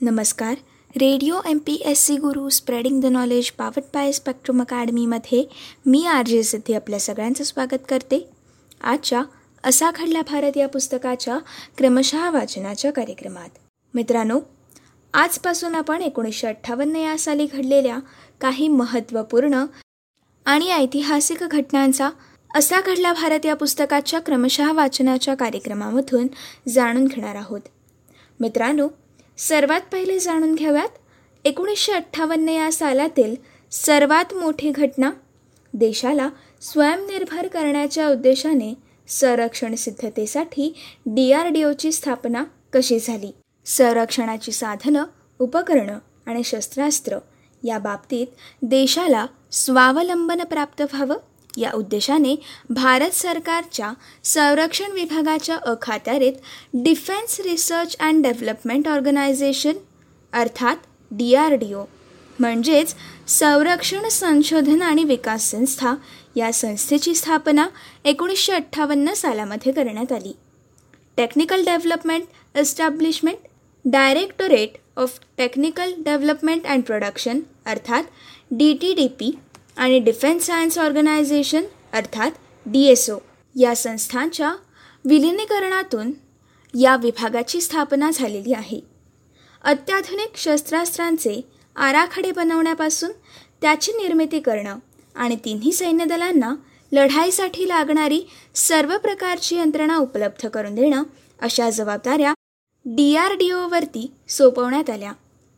नमस्कार. 0.00 0.54
Radio 0.96 1.40
M 1.46 1.58
P 1.58 1.74
S 1.84 2.00
C 2.00 2.16
Guru 2.16 2.48
spreading 2.48 3.00
the 3.00 3.06
knowledge 3.06 3.50
powered 3.50 3.84
by 3.94 4.12
spectrum 4.12 4.60
अकॅडमीमध्ये 4.60 5.42
मी 5.86 6.04
R 6.06 6.26
J 6.26 6.42
Siddhi 6.42 6.74
आपल्या 6.74 6.98
सगळ्यांचं 7.00 7.44
स्वागत 7.44 7.82
करते. 7.88 8.18
आजच्या 8.80 9.22
असा 9.64 9.90
घडला 9.90 10.20
भारत 10.20 10.56
या 10.56 10.68
पुस्तकाच्या 10.68 11.38
क्रमशः 11.78 12.30
वाचनाच्या 12.30 12.92
कार्यक्रमात. 12.92 13.48
मित्रांनो 13.94 14.38
आजपासून 15.14 15.74
आपण 15.74 16.02
एकोणीसशे 16.02 16.46
अठ्ठावन्न 16.46 16.96
या 16.96 17.18
साली 17.18 17.46
घडलेल्या 17.46 17.98
काही 18.40 18.68
महत्त्वपूर्ण 18.68 19.64
आणि 20.46 20.70
ऐतिहासिक 20.70 21.42
घटनांचा 21.42 22.10
असा 22.54 22.80
घडला 22.80 23.12
भारत 23.12 23.46
या 23.46 23.56
पुस्तकाच्या 23.56 24.20
क्रमशः 24.20 24.72
वाचनाच्या 24.72 25.34
कार्यक्रमामधून 25.34 26.26
जाणून 26.68 27.04
घेणार 27.04 27.34
आहोत. 27.34 27.60
मित्रांनो 28.40 28.88
सर्वात 29.38 29.80
पहिले 29.92 30.18
जाणून 30.18 30.54
घ्याव्यात 30.54 30.88
एकोणीसशे 31.44 31.92
अठ्ठावन्न 31.92 32.48
या 32.48 32.72
सालातील 32.72 33.34
सर्वात 33.70 34.34
मोठी 34.34 34.70
घटना 34.70 35.10
देशाला 35.74 36.28
स्वयंनिर्भर 36.60 37.46
करण्याच्या 37.46 38.08
उद्देशाने 38.08 38.74
संरक्षण 39.08 39.74
सिद्धतेसाठी 39.74 40.74
डी 41.06 41.32
आर 41.32 41.46
डी 41.46 41.62
ओची 41.62 41.92
स्थापना 41.92 42.44
कशी 42.72 42.98
झाली? 42.98 43.30
संरक्षणाची 43.66 44.52
साधनं 44.52 45.04
उपकरणं 45.38 45.98
आणि 46.26 46.44
शस्त्रास्त्र 46.44 47.18
या 47.64 47.78
बाबतीत 47.78 48.26
देशाला 48.62 49.26
स्वावलंबन 49.52 50.44
प्राप्त 50.44 50.82
व्हावं? 50.82 51.16
या 51.56 51.70
उद्देशाने 51.74 52.36
भारत 52.70 53.10
सरकारच्या 53.10 53.92
संरक्षण 54.24 54.92
विभागाच्या 54.92 55.56
अखात्यारीत 55.56 56.32
defence 56.74 57.40
research 57.40 57.96
and 58.00 58.22
development 58.22 58.88
organisation 58.88 59.72
अर्थात 60.32 60.76
डी 61.10 61.34
आर 61.34 61.54
डी 61.54 61.72
ओ 61.74 61.84
म्हणजेच 62.38 62.94
संरक्षण 63.28 64.08
संशोधन 64.08 64.82
आणि 64.82 65.04
विकास 65.04 65.50
संस्था 65.50 65.94
या 66.36 66.52
संस्थेची 66.52 67.14
स्थापना 67.14 67.66
एकोणीसशे 68.04 68.52
अठ्ठावन्न 68.52 69.12
सालामध्ये 69.12 69.72
करण्यात 69.72 70.12
आली. 70.12 70.32
Technical 71.16 71.64
development 71.64 72.24
establishment 72.54 73.38
directorate 73.84 74.76
of 74.96 75.18
technical 75.36 75.92
development 75.98 76.66
and 76.66 76.82
production 76.82 77.40
अर्थात 77.66 78.04
डी 78.50 78.72
टी 78.72 78.92
डी 78.94 79.06
पी 79.08 79.30
आणि 79.78 79.98
डिफेन्स 79.98 80.46
सायन्स 80.46 80.78
ऑर्गनायझेशन 80.78 81.64
अर्थात 81.92 82.30
डी 82.66 82.82
एस 82.84 83.08
ओ 83.10 83.18
या 83.54 83.74
संस्थांच्या 83.76 84.54
विलिनीकरणातून 85.04 86.10
या 86.74 86.96
विभागाची 86.96 87.60
स्थापना 87.60 88.10
झालेली 88.14 88.52
आहे. 88.52 88.80
अत्याधुनिक 89.64 90.36
शस्त्रास्त्रांचे 90.36 91.40
आराखडे 91.76 92.32
बनवण्यापासून 92.32 93.10
त्याची 93.60 93.92
निर्मिती 93.92 94.40
करणं 94.40 94.78
आणि 95.16 95.36
तिन्ही 95.44 95.72
सैन्यदलांना 95.72 96.54
लढाईसाठी 96.92 97.68
लागणारी 97.68 98.20
सर्व 98.54 98.96
प्रकारची 98.98 99.56
यंत्रणा 99.56 99.96
उपलब्ध 99.96 100.48
करून 100.48 100.74
देणं 100.74 101.02
अशा 101.42 101.70
जबाबदाऱ्या 101.70 102.32
डी 102.86 103.14
आर 103.16 103.32
डी 103.32 103.50
ओवरती 103.52 104.10
सोपवण्यात 104.28 104.90
आल्या. 104.90 105.12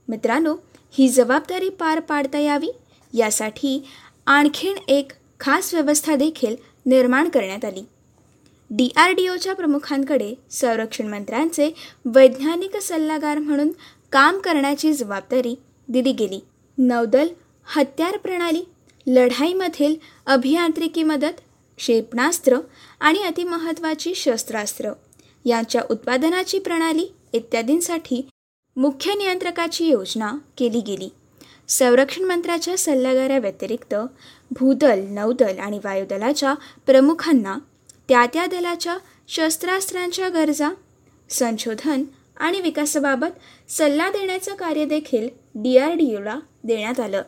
मित्रांनो 0.08 0.54
ही 0.92 1.08
जबाबदारी 1.08 1.68
पार 1.68 2.00
पाडता 2.00 2.38
यावी 2.38 2.70
यासाठी 3.14 3.82
आणखीन 4.26 4.76
एक 4.88 5.12
खास 5.40 5.74
व्यवस्था 5.74 6.16
देखील 6.16 6.56
निर्माण 6.86 7.28
करण्यात 7.28 7.64
आली. 7.64 7.82
डी 8.70 8.88
आर 8.96 9.10
डी 9.10 9.28
ओच्या 9.28 9.54
प्रमुखांकडे 9.54 10.34
संरक्षण 10.50 11.06
मंत्र्यांचे 11.06 11.70
वैज्ञानिक 12.04 12.76
सल्लागार 12.76 13.38
म्हणून 13.38 13.70
काम 14.12 14.38
करण्याची 14.38 14.92
जबाबदारी 14.92 15.54
दिली 15.88 16.12
गेली. 16.12 16.40
नौदल 16.78 17.28
हत्यार 17.66 18.16
प्रणाली 18.16 18.62
लढाईमधील 19.06 19.94
अभियांत्रिकी 20.26 21.02
मदत 21.02 21.40
क्षेपणास्त्र 21.78 22.58
आणि 23.00 23.22
अतिमहत्त्वाची 23.22 24.14
शस्त्रास्त्र 24.14 24.92
यांच्या 25.44 25.82
उत्पादनाची 25.90 26.58
प्रणाली 26.58 27.06
इत्यादींसाठी 27.32 28.28
मुख्य 28.76 29.14
नियंत्रकाची 29.14 29.86
योजना 29.86 30.32
केली 30.58 30.80
गेली. 30.80 31.08
संरक्षण 31.70 32.24
मंत्र्याच्या 32.24 32.76
सल्लागाराव्यतिरिक्त 32.78 33.94
भूदल 34.50 35.04
नौदल 35.08 35.58
आणि 35.58 35.78
वायुदलाच्या 35.84 36.54
प्रमुखांना 36.86 37.56
त्या 38.08 38.24
त्या 38.26 38.46
दलाच्या 38.46 38.96
शस्त्रास्त्रांच्या 39.28 40.28
गरजा 40.28 40.70
संशोधन 41.30 42.02
आणि 42.36 42.60
विकासाबाबत 42.60 43.70
सल्ला 43.70 44.08
देण्याचं 44.10 44.54
कार्य 44.54 44.84
देखील 44.84 45.28
डी 45.54 45.76
आर 45.78 45.92
डी 45.94 46.14
ओला 46.16 46.38
देण्यात 46.64 47.00
आलं. 47.00 47.22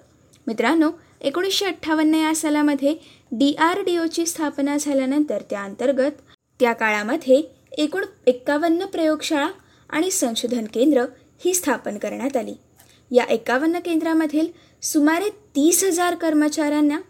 मित्रांनो 0.46 0.90
एकोणीसशे 1.20 1.66
अठ्ठावन्न 1.66 2.14
या 2.14 2.34
सालामध्ये 2.34 2.94
डी 3.32 3.52
आर 3.60 3.80
डी 3.80 3.96
ओची 3.98 4.26
स्थापना 4.26 4.76
झाल्यानंतर 4.76 5.42
त्या 5.50 5.62
अंतर्गत 5.62 6.20
त्या 6.60 6.72
काळामध्ये 6.72 7.42
एकूण 7.78 8.04
एक्कावन्न 8.26 8.86
प्रयोगशाळा 8.86 9.48
आणि 9.90 10.10
संशोधन 10.10 10.64
केंद्र 10.74 11.04
ही 11.44 11.54
स्थापन 11.54 11.98
करण्यात 11.98 12.36
आली. 12.36 12.54
या 13.12 13.24
एकावन्न 13.24 13.78
केंद्रामधील 13.78 14.46
सुमारे 14.82 15.28
तीस 15.30 15.84
हजार 15.84 16.14
कर्मचाऱ्यांना 16.14 17.00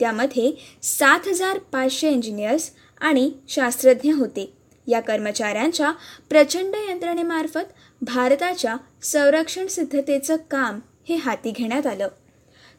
त्यामध्ये 0.00 0.50
सात 0.82 1.28
हजार 1.28 1.58
पाचशे 1.58 2.10
इंजिनियर्स 2.10 2.70
आणि 3.00 3.30
शास्त्रज्ञ 3.48 4.12
होते. 4.12 4.52
या 4.86 5.00
कर्मचाऱ्यांच्या 5.00 5.90
प्रचंड 6.28 6.74
यंत्रणेमार्फत 6.88 7.72
भारताच्या 8.02 8.76
संरक्षण 9.02 9.66
सिद्धतेचं 9.66 10.36
काम 10.50 10.78
हे 11.08 11.14
हाती 11.14 11.50
घेण्यात 11.50 11.86
आलं. 11.86 12.08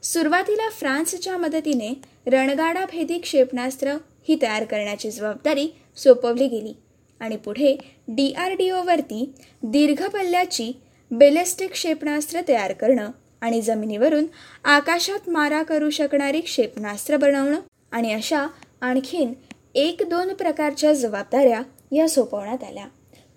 सुरुवातीला 0.04 0.70
फ्रान्सच्या 0.70 1.38
मदतीने 1.38 1.94
रणगाडा 2.28 2.86
भेदी 2.86 3.18
क्षेपणास्त्र 3.20 3.96
ही 4.28 4.38
तयार 4.42 4.64
करण्याची 4.64 5.12
जबाबदारी 5.12 5.68
सोपवली 5.98 6.48
गेली 6.48 6.74
आणि 7.20 7.38
पुढे 7.38 7.78
डी 8.08 8.32
आर 8.34 8.54
डी 8.54 8.70
ओवरती 8.70 9.34
दीर्घ 9.64 10.04
पल्ल्याची 10.08 10.72
बेलेस्टिक 11.12 11.72
क्षेपणास्त्र 11.72 12.42
तयार 12.48 12.74
करणं 12.74 13.12
आणि 13.42 13.62
जमिनीवरून 13.62 14.26
आकाशात 14.64 15.30
मारा 15.30 15.64
करू 15.64 15.90
शकणारी 15.90 16.42
क्षेपणास्त्र 16.42 17.18
बनवणं 17.18 17.60
आणि 17.92 18.14
अशा 18.14 18.46
आणखीन 18.82 19.34
एक 19.76 20.02
दोन 20.10 20.34
प्रकारच्या 20.34 20.94
जबाबदाऱ्या 20.94 21.62
या 21.92 22.08
सोपवण्यात 22.10 22.64
आल्या. 22.64 22.86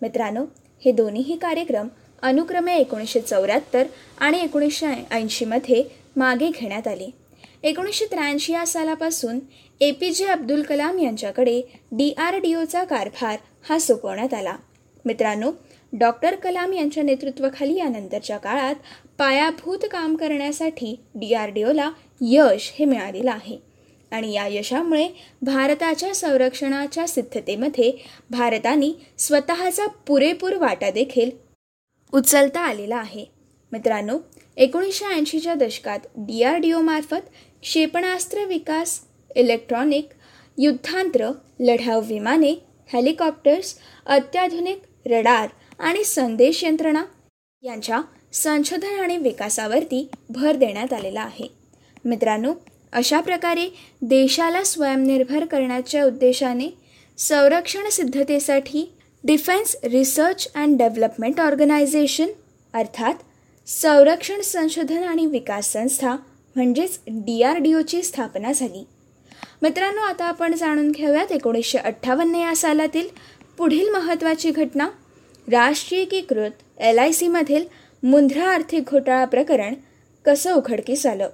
मित्रांनो 0.02 0.44
हे 0.84 0.92
दोन्हीही 0.92 1.36
कार्यक्रम 1.36 1.88
अनुक्रमे 2.22 2.76
एकोणीसशे 2.76 3.20
चौऱ्याहत्तर 3.20 3.86
आणि 4.18 4.38
एकोणीसशे 4.38 4.86
ऐंशीमध्ये 5.10 5.82
मागे 6.16 6.48
घेण्यात 6.48 6.88
आले. 6.88 7.10
एकोणीसशे 7.62 8.04
त्र्याऐंशी 8.04 8.52
या 8.52 8.66
सालापासून 8.66 9.38
ए 9.80 9.90
पी 9.90 10.10
जे 10.10 10.26
अब्दुल 10.26 10.62
कलाम 10.62 10.98
यांच्याकडे 10.98 11.60
डी 11.92 12.12
आर 12.18 12.36
डी 12.36 12.54
ओचा 12.54 12.84
कारभार 12.84 13.36
हा 13.68 13.78
सोपवण्यात 13.78 14.34
आला. 14.34 14.56
मित्रांनो 15.04 15.52
डॉक्टर 15.92 16.34
कलाम 16.34 16.72
यांच्या 16.72 17.02
नेतृत्वाखाली 17.02 17.74
यानंतरच्या 17.76 18.36
काळात 18.38 18.74
पायाभूत 19.18 19.78
काम 19.90 20.16
करण्यासाठी 20.16 20.94
डी 21.14 21.32
आर 21.34 21.48
डी 21.48 21.62
ओला 21.62 21.90
यश 22.20 22.72
हे 22.78 22.84
मिळालेलं 22.84 23.30
आहे. 23.30 23.56
आणि 24.12 24.32
या 24.32 24.46
यशामुळे 24.46 25.06
भारताच्या 25.42 26.14
संरक्षणाच्या 26.14 27.06
सिद्धतेमध्ये 27.06 27.92
भारताने 28.30 28.90
स्वतःचा 29.18 29.86
पुरेपूर 30.06 30.56
वाटा 30.56 30.90
देखील 30.90 31.30
उचलता 32.12 32.60
आलेला 32.60 32.96
आहे. 32.96 33.24
मित्रांनो 33.72 34.18
एकोणीसशे 34.56 35.04
ऐंशीच्या 35.06 35.54
दशकात 35.54 35.98
डी 36.16 36.42
आर 36.42 36.56
डी 36.56 36.72
ओमार्फत 36.72 37.30
क्षेपणास्त्र 37.62 38.44
विकास 38.44 39.00
इलेक्ट्रॉनिक 39.36 40.08
युद्धांत्र 40.58 41.30
लढाऊ 41.60 42.00
विमाने 42.00 42.52
हेलिकॉप्टर्स 42.92 43.74
अत्याधुनिक 44.06 44.82
रडार 45.06 45.48
आणि 45.78 46.04
संदेश 46.04 46.64
यंत्रणा 46.64 47.04
यांच्या 47.62 48.00
संशोधन 48.32 49.00
आणि 49.00 49.16
विकासावरती 49.16 50.08
भर 50.30 50.56
देण्यात 50.56 50.92
आलेला 50.92 51.20
आहे. 51.20 51.48
मित्रांनो 52.04 52.52
अशा 52.92 53.20
प्रकारे 53.20 53.68
देशाला 54.02 54.62
स्वयंनिर्भर 54.62 55.44
करण्याच्या 55.44 56.04
उद्देशाने 56.04 56.68
संरक्षण 57.18 57.88
सिद्धतेसाठी 57.88 58.94
defence 59.24 59.76
research 59.84 60.48
and 60.54 60.78
development 60.78 61.40
organisation 61.40 62.28
अर्थात 62.74 63.14
संरक्षण 63.66 64.40
संशोधन 64.40 65.02
आणि 65.02 65.26
विकास 65.26 65.72
संस्था 65.72 66.16
म्हणजेच 66.56 66.98
डी 67.08 67.42
आर 67.42 67.56
डी 67.56 67.74
ओची 67.74 68.02
स्थापना 68.02 68.52
झाली. 68.52 68.86
मित्रांनो 69.62 70.00
आता 70.00 70.24
आपण 70.24 70.54
जाणून 70.54 70.90
घेऊयात 70.90 71.32
एकोणीसशे 71.32 71.78
अठ्ठावन्न 71.78 72.34
या 72.34 72.56
सालातील 72.56 73.08
पुढील 73.58 73.90
महत्त्वाची 73.90 74.50
घटना 74.50 74.88
राष्ट्रीयकीकृत 75.48 76.50
एल 76.78 76.98
आय 76.98 77.12
सीमधील 77.12 77.64
मुंद्रा 78.02 78.48
आर्थिक 78.48 78.82
घोटाळा 78.90 79.24
प्रकरण 79.24 79.74
कसं 80.26 80.54
उघडकीस 80.54 81.06
आलं? 81.06 81.28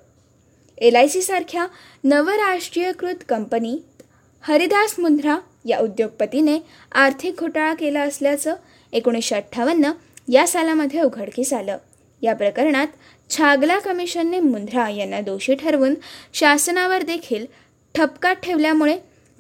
एल 0.79 0.97
आय 0.97 1.09
सीसारख्या 1.09 1.67
नवराष्ट्रीयकृत 2.05 3.25
कंपनीत 3.29 4.03
हरिदास 4.41 4.95
मुंद्रा 4.99 5.39
या 5.65 5.79
उद्योगपतीने 5.79 6.59
आर्थिक 6.93 7.41
घोटाळा 7.41 7.75
केला 7.75 8.01
असल्याचं 8.01 8.55
एकोणीसशे 8.93 9.35
अठ्ठावन्न 9.35 9.91
या 10.29 10.47
सालामध्ये 10.47 11.01
उघडकीस 11.03 11.53
आलं. 11.53 11.79
या 12.23 12.35
प्रकरणात 12.35 12.87
छागला 13.31 13.79
कमिशनने 13.79 14.41
मुंद्रा 14.41 14.89
यांना 14.91 15.21
दोषी 15.21 15.55
ठरवून 15.55 15.95
शासनावर 16.33 17.03
देखील 17.03 17.47
ठपका 17.95 18.33
ठेवल्यामुळे 18.33 18.99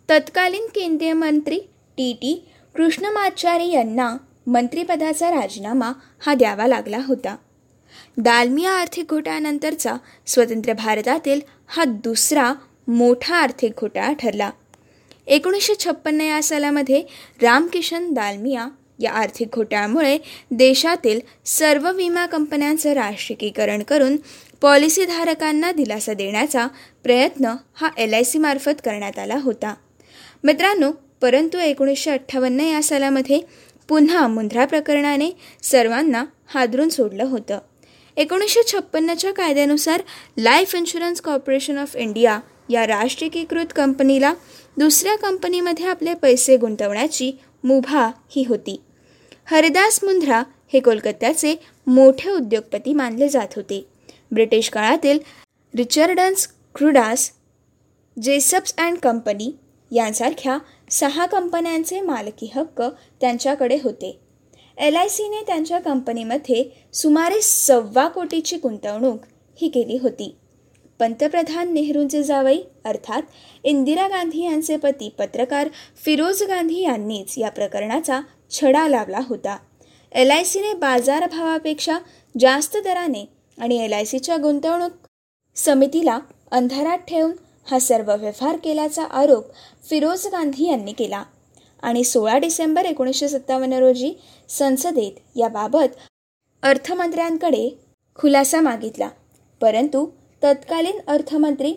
तत्कालीन 0.08 0.66
केंद्रीय 0.74 1.12
मंत्री 1.12 1.58
टी 1.96 2.12
टी 2.12 2.48
कृष्णमाचारी 2.74 3.72
यांना 3.72 4.16
मंत्रिपदाचा 4.48 5.30
राजीनामा 5.30 5.92
हा 6.20 6.34
द्यावा 6.34 6.66
लागला 6.66 6.98
होता. 7.06 7.36
दालमिया 8.16 8.70
आर्थिक 8.72 9.06
घोटाळ्यानंतरचा 9.10 9.94
स्वतंत्र 10.26 10.72
भारतातील 10.72 11.40
हा 11.66 11.84
दुसरा 11.84 12.52
मोठा 12.88 13.36
आर्थिक 13.36 13.72
घोटाळा 13.80 14.12
ठरला. 14.12 14.50
एकोणीसशे 15.26 15.74
छप्पन्न 15.84 16.20
या 16.20 16.42
सालामध्ये 16.42 17.02
रामकिशन 17.42 18.12
दालमिया 18.12 18.68
या 18.98 19.12
आर्थिक 19.12 19.48
घोटाळ्यामुळे 19.54 20.18
देशातील 20.50 21.20
सर्व 21.44 21.92
विमा 21.92 22.26
कंपन्यांचं 22.26 22.92
राष्ट्रीयीकरण 22.92 23.82
करून 23.82 24.16
पॉलिसीधारकांना 24.60 25.72
दिलासा 25.72 26.12
देण्याचा 26.12 26.66
प्रयत्न 27.02 27.54
हा 27.74 27.90
एल 27.98 28.14
आय 28.14 28.22
सी 28.22 28.38
मार्फत 28.38 28.80
करण्यात 28.84 29.18
आला 29.18 29.36
होता. 29.42 29.74
मित्रांनो 30.44 30.90
परंतु 31.20 31.58
एकोणीसशे 31.58 32.10
अठ्ठावन्न 32.10 32.60
या 32.60 32.82
सालामध्ये 32.82 33.40
पुन्हा 33.88 34.26
मुंद्रा 34.28 34.64
प्रकरणाने 34.64 35.30
सर्वांना 35.62 36.24
हादरून 36.46 36.88
सोडलं 36.88 37.24
होतं. 37.24 37.58
एकोणीसशे 38.16 38.62
छप्पन्नच्या 38.72 39.32
कायद्यानुसार 39.32 40.02
life 40.38 40.74
insurance 40.74 41.20
corporation 41.20 41.78
of 41.78 41.96
India 41.96 42.40
या 42.70 42.86
राष्ट्रीयीकृत 42.86 43.66
कंपनीला 43.76 44.34
दुसऱ्या 44.76 45.16
कंपनीमध्ये 45.16 45.86
आपले 45.86 46.14
पैसे 46.14 46.56
गुंतवण्याची 46.56 47.32
मुभा 47.64 48.10
ही 48.30 48.44
होती. 48.48 48.80
हरिदास 49.44 50.00
मुंध्रा 50.02 50.42
हे 50.72 50.80
कोलकात्याचे 50.80 51.54
मोठे 51.86 52.30
उद्योगपती 52.30 52.92
मानले 52.92 53.28
जात 53.28 53.54
होते. 53.56 53.86
ब्रिटिश 54.32 54.68
काळातील 54.70 55.18
रिचर्डन्स 55.76 56.48
क्रुडास 56.74 57.30
जेसप्स 58.22 58.74
अँड 58.78 58.98
कंपनी 58.98 59.56
यांसारख्या 59.92 60.58
सहा 60.90 61.26
कंपन्यांचे 61.26 62.00
मालकी 62.00 62.50
हक्क 62.54 62.82
त्यांच्याकडे 63.20 63.78
होते. 63.84 64.18
एल 64.78 64.96
आय 64.96 65.08
सीने 65.08 65.42
त्यांच्या 65.46 65.78
कंपनीमध्ये 65.78 66.64
सुमारे 66.94 67.40
सव्वा 67.42 68.06
कोटीची 68.08 68.56
गुंतवणूक 68.56 69.24
ही 69.58 69.68
केली 69.68 69.98
होती. 70.02 70.34
पंतप्रधान 71.00 71.72
नेहरूंचे 71.74 72.22
जावई 72.22 72.60
अर्थात 72.84 73.22
इंदिरा 73.64 74.06
गांधी 74.08 74.44
यांचे 74.44 74.76
पती 74.76 75.08
पत्रकार 75.08 75.68
फिरोज 76.04 76.42
गांधी 76.42 76.80
यांनीच 76.82 77.34
या 77.38 77.50
प्रकरणाचा 77.50 78.20
छडा 78.50 78.86
लावला 78.88 79.20
होता. 79.28 79.56
एल 80.12 80.30
आय 80.30 80.44
सीने 80.44 80.72
बाजारभावापेक्षा 80.74 81.98
जास्त 82.34 82.76
दराने 82.84 83.24
आणि 83.58 83.84
एल 83.84 83.92
आय 83.92 84.04
सीच्या 84.04 84.36
गुंतवणूक 84.36 84.92
समितीला 85.56 86.18
अंधारात 86.50 86.98
ठेवून 86.98 87.32
हा 87.70 87.78
सर्व 87.78 88.14
व्यवहार 88.16 88.56
केल्याचा 88.56 89.04
आरोप 89.04 89.44
फिरोज 89.90 90.26
गांधी 90.26 90.68
यांनी 90.68 90.92
केला. 90.92 91.22
आणि 91.82 92.04
सोळा 92.04 92.38
डिसेंबर 92.38 92.84
एकोणीसशे 92.84 93.28
सत्तावन्न 93.28 93.72
रोजी 93.72 94.12
संसदेत 94.48 95.12
याबाबत 95.36 95.96
अर्थमंत्र्यांकडे 96.62 97.78
खुलासा 98.14 98.60
मागितला. 98.60 99.08
परंतु 99.60 100.06
तत्कालीन 100.44 100.98
अर्थमंत्री 101.06 101.72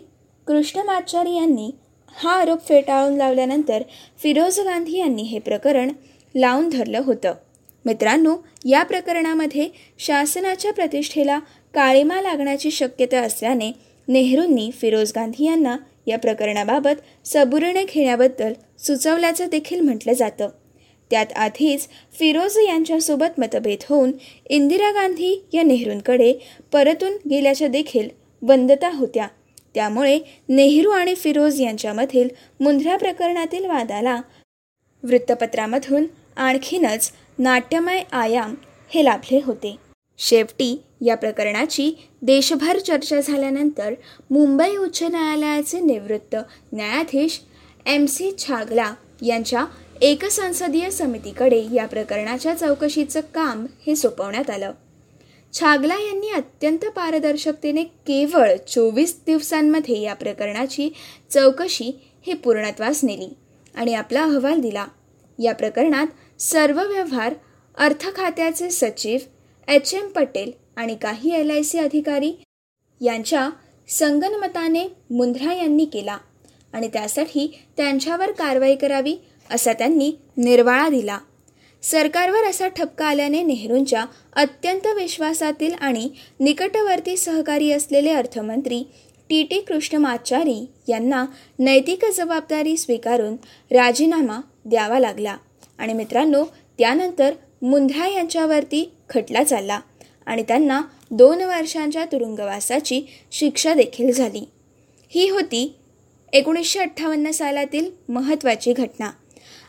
कृष्णमाचारी 0.46 1.36
यांनी 1.36 1.70
हा 2.16 2.32
आरोप 2.32 2.68
फेटाळून 2.68 3.16
लावल्यानंतर 3.16 3.82
फिरोज 4.22 4.60
गांधी 4.60 4.98
यांनी 4.98 5.22
हे 5.22 5.38
प्रकरण 5.38 5.92
लावून 6.36 6.68
धरलं 6.68 7.00
होतं. 7.04 7.34
मित्रांनो 7.84 8.36
या 8.64 8.82
प्रकरणामध्ये 8.82 9.68
शासनाच्या 9.98 10.72
प्रतिष्ठेला 10.72 11.38
काळीमा 11.74 12.20
लागण्याची 12.20 12.70
शक्यता 12.70 13.20
असल्याने 13.20 13.72
नेहरूंनी 14.08 14.70
फिरोज 14.70 15.12
गांधी 15.16 15.44
यांना 15.44 15.76
या 16.06 16.18
प्रकरणाबाबत 16.18 17.26
सबुरीने 17.26 17.84
घेण्याबद्दल 17.84 18.52
सुचवल्याचं 18.78 19.46
देखील 19.50 19.80
म्हटलं 19.80 20.12
जातं. 20.12 20.48
त्यात 21.10 21.32
आधीच 21.36 21.88
फिरोज 22.18 22.58
यांच्यासोबत 22.58 23.40
मतभेद 23.40 23.78
होऊन 23.88 24.12
इंदिरा 24.46 24.90
गांधी 24.90 25.44
या 25.52 25.62
नेहरूंकडे 25.62 26.34
परतून 26.72 27.12
गेल्याच्या 27.30 27.68
देखील 27.68 28.08
बंदता 28.42 28.90
होत्या. 28.96 29.26
त्यामुळे 29.74 30.18
नेहरू 30.48 30.90
आणि 30.90 31.14
फिरोज 31.14 31.60
यांच्यामधील 31.60 32.28
मुंद्रा 32.60 32.96
प्रकरणातील 32.96 33.66
वादाला 33.66 34.20
वृत्तपत्रामधून 35.02 36.06
आणखीनच 36.36 37.12
नाट्यमय 37.38 38.02
आयाम 38.12 38.54
हे 38.90 39.04
लाभले 39.04 39.40
होते. 39.44 39.76
शेवटी 40.18 40.82
या 41.02 41.14
प्रकरणाची 41.16 41.90
देशभर 42.22 42.78
चर्चा 42.78 43.20
झाल्यानंतर 43.20 43.94
मुंबई 44.30 44.76
उच्च 44.76 45.02
न्यायालयाचे 45.02 45.80
निवृत्त 45.80 46.36
न्यायाधीश 46.72 47.40
एम 47.86 48.06
सी 48.06 48.30
छागला 48.38 48.92
यांच्या 49.22 49.64
एकसंसदीय 50.00 50.90
समितीकडे 50.90 51.62
या 51.72 51.86
प्रकरणाच्या 51.86 52.54
चौकशीचं 52.54 53.20
काम 53.34 53.66
हे 53.86 53.96
सोपवण्यात 53.96 54.50
आलं. 54.50 54.72
छागला 55.52 55.94
यांनी 55.94 56.30
अत्यंत 56.30 56.84
पारदर्शकतेने 56.96 57.84
केवळ 57.84 58.56
चोवीस 58.68 59.16
दिवसांमध्ये 59.26 60.00
या 60.00 60.14
प्रकरणाची 60.14 60.88
चौकशी 61.30 61.90
हे 62.26 62.34
पूर्णत्वास 62.34 63.04
नेली 63.04 63.28
आणि 63.74 63.94
आपला 63.94 64.22
अहवाल 64.22 64.60
दिला. 64.60 64.86
या 65.38 65.54
प्रकरणात 65.54 66.40
सर्व 66.40 66.80
व्यवहार 66.86 67.34
अर्थ 67.78 68.08
खात्याचे 68.16 68.70
सचिव 68.70 69.18
एच 69.68 69.94
एम 69.94 70.08
पटेल 70.08 70.50
आणि 70.76 70.94
काही 70.94 71.34
एल 71.34 71.50
आय 71.50 71.62
सी 71.62 71.78
अधिकारी 71.78 72.32
यांच्या 73.00 73.50
संगनमताने 73.88 74.84
मुंध्रा 75.10 75.54
यांनी 75.54 75.84
केला 75.84 76.18
आणि 76.72 76.88
त्यासाठी 76.88 77.60
त्यांच्यावर 77.76 78.30
कारवाई 78.30 78.74
करावी 78.74 79.16
असा 79.50 79.72
त्यांनी 79.72 80.12
निर्वाळा 80.36 80.88
दिला. 80.88 81.18
सरकारवर 81.82 82.44
असा 82.44 82.68
ठपका 82.68 83.06
आल्याने 83.06 83.42
नेहरूंच्या 83.42 84.04
अत्यंत 84.36 84.86
विश्वासातील 84.86 85.74
आणि 85.74 86.10
निकटवर्ती 86.40 87.16
सहकारी 87.16 87.72
असलेले 87.72 88.10
अर्थमंत्री 88.10 88.84
टी 89.30 89.42
टी 89.42 89.60
कृष्णमाचारी 89.60 90.66
यांना 90.88 91.26
नैतिक 91.58 92.04
जबाबदारी 92.16 92.76
स्वीकारून 92.76 93.36
राजीनामा 93.70 94.40
द्यावा 94.64 94.98
लागला. 94.98 95.36
आणि 95.78 95.92
मित्रांनो 95.92 96.44
त्यानंतर 96.78 97.32
मुंध्रा 97.62 98.06
यांच्यावरती 98.06 98.92
खटला 99.10 99.44
चालला. 99.44 99.80
आणि 100.26 100.42
त्यांना 100.42 100.80
दोन 101.10 101.42
वर्षांच्या 101.42 102.04
तुरुंगवासाची 102.04 103.02
शिक्षा 103.32 103.74
देखील 103.74 104.12
झाली. 104.12 104.48
ही 105.08 105.28
होती 105.28 105.74
एकोणीसशे 106.32 106.78
अठ्ठावन्न 106.78 107.30
सालातील 107.30 107.90
महत्त्वाची 108.08 108.72
घटना. 108.72 109.10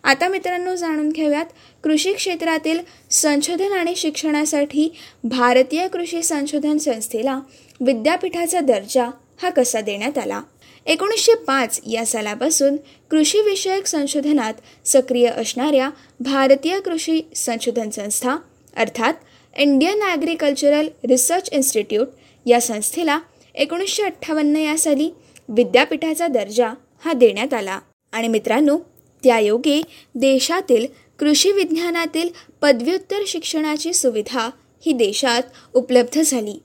आता 0.03 0.27
मित्रांनो 0.27 0.75
जाणून 0.75 1.09
घेऊयात 1.09 1.45
कृषी 1.83 2.13
क्षेत्रातील 2.13 2.79
संशोधन 3.11 3.71
आणि 3.71 3.95
शिक्षणासाठी 3.95 4.95
भारतीय 5.23 5.87
कृषी 5.87 6.23
संशोधन 6.23 6.77
संस्थेला 6.77 7.39
विद्यापीठाचा 7.81 8.59
दर्जा 8.59 9.09
हा 9.41 9.49
कसा 9.49 9.81
देण्यात 9.81 10.17
आला? 10.17 10.41
एकोणीसशे 10.85 11.35
पाच 11.35 11.81
या 11.91 12.05
सालापासून 12.05 12.75
कृषीविषयक 13.11 13.85
संशोधनात 13.85 14.53
सक्रिय 14.85 15.27
असणाऱ्या 15.27 15.89
भारतीय 16.19 16.79
कृषी 16.79 17.21
संशोधन 17.35 17.89
संस्था 17.89 18.35
अर्थात 18.77 19.13
इंडियन 19.57 20.01
ॲग्रिकल्चरल 20.01 20.87
रिसर्च 21.09 21.49
इन्स्टिट्यूट 21.51 22.07
या 22.45 22.61
संस्थेला 22.61 23.19
एकोणीसशे 23.55 24.03
अठ्ठावन्न 24.03 24.55
या 24.55 24.77
साली 24.77 25.09
विद्यापीठाचा 25.49 26.27
दर्जा 26.27 26.73
हा 27.05 27.13
देण्यात 27.13 27.53
आला. 27.53 27.79
आणि 28.11 28.27
मित्रांनो 28.27 28.77
त्यायोगे 29.23 29.81
देशातील 30.15 30.87
कृषी 31.19 31.51
विज्ञानातील 31.51 32.29
पदव्युत्तर 32.61 33.23
शिक्षणाची 33.27 33.93
सुविधा 33.93 34.49
ही 34.85 34.93
देशात 34.93 35.41
उपलब्ध 35.73 36.21
झाली. 36.21 36.59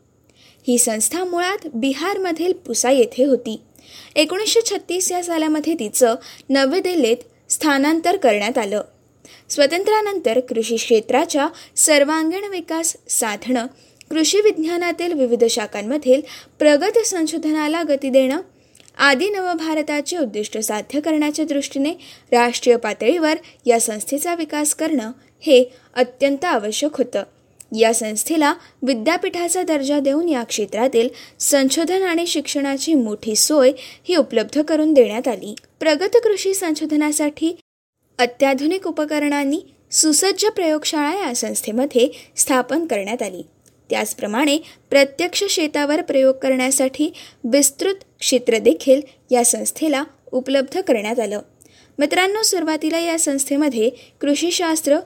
ही 0.69 0.79
संस्था 0.79 1.25
मुळात 1.25 1.69
बिहारमधील 1.75 2.53
पुसा 2.53 2.91
येथे 2.91 3.25
होती. 3.25 3.61
एकोणीसशे 4.17 4.61
छत्तीस 4.71 5.13
या 5.13 5.23
सालामध्ये 5.23 5.75
तिचं 5.75 6.15
नवी 6.49 6.81
दिल्लीत 6.81 7.17
स्थानांतर 7.49 8.17
करण्यात 8.17 8.59
आलं. 8.59 8.83
स्वातंत्र्यानंतर 9.51 10.41
कृषी 10.41 10.77
क्षेत्राच्या 10.77 11.49
सर्वांगीण 11.77 12.45
विकास 12.51 12.97
साधणं 13.09 13.67
कृषी 14.11 14.41
विज्ञानातील 14.41 15.13
विविध 15.13 15.45
शाखांमधील 15.45 16.21
प्रगत 16.59 16.99
संशोधनाला 17.07 17.83
गती 17.83 18.11
देणं 18.11 18.41
आदी 18.99 19.29
नवभारताचे 19.29 20.17
उद्दिष्ट 20.19 20.59
साध्य 20.59 21.01
करण्याच्या 21.01 21.45
दृष्टीने 21.45 21.93
राष्ट्रीय 22.33 22.77
पातळीवर 22.77 23.35
या 23.67 23.81
संस्थेचा 23.81 24.35
विकास 24.35 24.75
करणं 24.75 25.13
हे 25.41 25.65
अत्यंत 25.95 26.45
आवश्यक 26.45 26.97
होतं. 26.99 27.23
या 27.77 27.95
संस्थेला 27.95 28.55
विद्यापीठाचा 28.83 29.63
दर्जा 29.63 29.99
देऊन 29.99 30.29
या 30.29 30.43
क्षेत्रातील 30.43 31.09
संशोधन 31.39 32.03
आणि 32.03 32.27
शिक्षणाची 32.27 32.95
मोठी 32.95 33.37
सोय 33.37 33.73
ही 34.09 34.17
उपलब्ध 34.17 34.63
करून 34.63 34.93
देण्यात 34.93 35.29
आली. 35.29 35.55
प्रगत 35.81 36.17
कृषी 36.17 36.55
संशोधनासाठी 36.55 37.57
अत्याधुनिक 38.19 38.87
उपकरणांनी 38.87 39.61
सुसज्ज 39.91 40.47
प्रयोगशाळा 40.47 41.15
या 41.15 41.35
संस्थेमध्ये 41.35 42.09
स्थापन 42.37 42.87
करण्यात 42.87 43.23
आली. 43.23 43.43
त्याचप्रमाणे 43.91 44.59
प्रत्यक्ष 44.91 45.45
शेतावर 45.45 46.03
प्रयोग 46.03 46.35
करण्यासाठी 46.35 47.13
विस्तृत 47.45 47.95
क्षेत्र 48.21 48.59
देखील 48.59 49.01
या 49.31 49.45
संस्थेला 49.45 50.05
उपलब्ध 50.33 50.81
करण्यात 50.81 51.21
आलं. 51.21 51.41
मित्रांनो 51.99 52.43
सुरुवातीला 52.43 52.99
या 52.99 53.19
संस्थेमध्ये 53.19 53.91
कृषीशास्त्र 54.21 54.99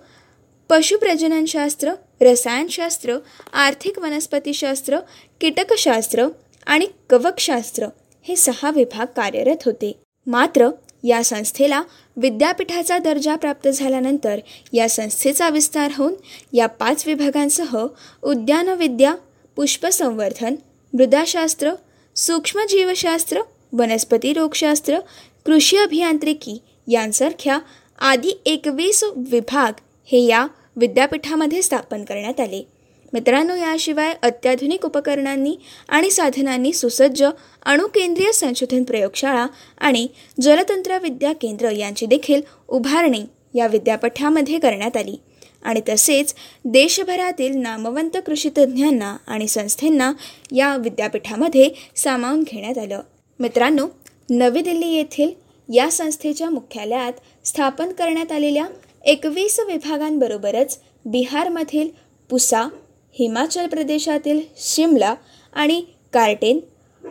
पशुप्रजननशास्त्र 0.69 1.93
रसायनशास्त्र 2.21 3.17
आर्थिक 3.53 3.99
वनस्पतीशास्त्र 3.99 4.99
कीटकशास्त्र 5.41 6.27
आणि 6.67 6.87
कवकशास्त्र 7.11 7.87
हे 8.23 8.37
सहा 8.37 8.71
विभाग 8.71 9.07
कार्यरत 9.07 9.57
होते. 9.67 9.93
मात्र 10.27 10.69
या 11.05 11.25
संस्थेला 11.25 11.83
विद्यापीठाचा 12.17 12.99
दर्जा 12.99 13.37
प्राप्त 13.37 13.69
झाल्यानंतर 13.69 14.41
या 14.73 14.89
संस्थेचा 14.89 15.49
विस्तार 15.49 15.91
होऊन 15.99 16.15
या 16.53 16.67
पाच 16.67 17.07
विभागांसह 17.07 17.77
उद्यानविद्या 18.23 19.15
पुष्पसंवर्धन 19.57 20.55
मृदाशास्त्र 20.93 21.73
सूक्ष्मजीवशास्त्र 22.17 23.41
वनस्पती 23.73 24.33
रोगशास्त्र 24.33 24.99
कृषी 25.47 25.77
अभियांत्रिकी 25.77 26.59
यांसारख्या 26.89 27.59
आदी 27.99 28.33
एकवीस 28.47 29.05
विभाग 29.17 29.73
हे 30.05 30.21
या 30.21 30.47
विद्यापीठामध्ये 30.77 31.63
स्थापन 31.63 32.05
करण्यात 32.05 32.41
आले. 32.41 32.72
मित्रांनो 33.13 33.55
याशिवाय 33.55 34.15
अत्याधुनिक 34.23 34.85
उपकरणांनी 34.85 35.57
आणि 35.89 36.11
साधनांनी 36.11 36.73
सुसज्ज 36.73 37.25
अणुकेंद्रीय 37.67 38.33
संशोधन 38.33 38.85
प्रयोगशाळा 38.85 39.47
आणि 39.79 40.09
जलतंत्र 40.41 40.99
विद्या 40.99 41.33
केंद्र 41.33 41.71
यांची 41.71 42.07
देखील 42.07 42.43
उभारणी 42.69 43.23
या 43.55 43.67
विद्यापीठामध्ये 43.67 44.59
करण्यात 44.59 44.97
आली. 44.97 45.17
आणि 45.63 45.81
तसेच 45.89 46.35
देशभरातील 46.65 47.57
नामवंत 47.57 48.17
कृषीतज्ज्ञांना 48.27 49.17
आणि 49.27 49.49
संस्थेंना 49.49 50.13
या 50.53 50.77
विद्यापीठामध्ये 50.77 51.71
सामावून 51.97 52.43
घेण्यात 52.43 52.79
आलं. 52.79 53.01
मित्रांनो 53.41 53.87
नवी 54.31 54.61
दिल्ली 54.61 54.87
येथील 54.87 55.31
या 55.75 55.91
संस्थेच्या 55.91 56.51
मुख्यालयात 56.51 57.13
स्थापन 57.45 57.93
करण्यात 57.93 58.33
आलेल्या 58.33 58.65
एकवीस 59.05 59.61
विभागांबरोबरच 59.61 60.79
बिहारमधील 61.05 61.89
पुसा 62.31 62.69
हिमाचल 63.15 63.67
प्रदेशातील 63.67 64.41
शिमला 64.57 65.15
आणि 65.53 65.83
कार्टेन 66.13 66.61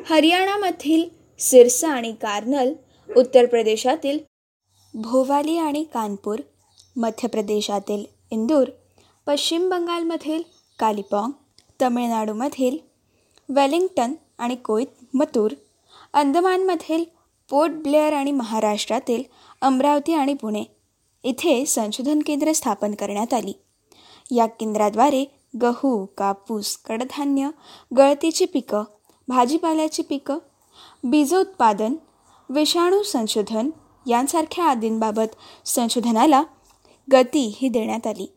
हरियाणामधील 0.09 1.03
सिरसा 1.39 1.89
आणि 1.89 2.11
कार्नल 2.11 2.73
उत्तर 3.17 3.45
प्रदेशातील 3.45 4.17
भोवाली 4.93 5.57
आणि 5.57 5.83
कानपूर 5.83 6.39
मध्य 6.95 7.27
प्रदेशातील 7.27 8.03
इंदूर 8.31 8.69
पश्चिम 9.27 9.69
बंगालमधील 9.69 10.41
कालिपॉंग 10.79 11.31
तमिळनाडूमधील 11.81 12.77
वेलिंग्टन 13.49 14.13
आणि 14.37 14.55
कोईतमतूर 14.55 15.53
अंदमानमधील 16.13 17.03
पोर्ट 17.49 17.71
ब्लेअर 17.71 18.13
आणि 18.13 18.31
महाराष्ट्रातील 18.31 19.23
अमरावती 19.61 20.13
आणि 20.13 20.33
पुणे 20.33 20.63
इथे 21.23 21.65
संशोधन 21.65 22.19
केंद्र 22.19 22.51
स्थापन 22.51 22.95
करण्यात 22.95 23.33
आली. 23.33 23.53
या 24.35 24.45
केंद्राद्वारे 24.45 25.40
गहू 25.61 26.05
कापूस 26.05 26.77
कडधान्य 26.77 27.49
गळतीची 27.97 28.45
पिकं 28.45 28.83
भाजीपाल्याची 29.27 30.01
पिकं 30.01 30.37
बीजोत्पादन 31.03 31.95
विषाणू 32.49 33.03
संशोधन 33.03 33.69
यांसारख्या 34.07 34.65
आदींबाबत 34.65 35.35
संशोधनाला 35.65 36.43
गती 37.11 37.57
ही 37.61 37.69
देण्यात 37.69 38.07
आली. 38.07 38.33